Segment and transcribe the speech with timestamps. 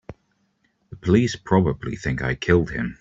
[0.89, 2.97] The police probably think I killed him.